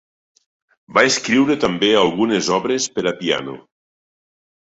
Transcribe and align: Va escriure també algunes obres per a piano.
Va 0.97 1.03
escriure 1.09 1.57
també 1.63 1.89
algunes 1.99 2.49
obres 2.57 2.89
per 2.97 3.05
a 3.13 3.15
piano. 3.21 3.55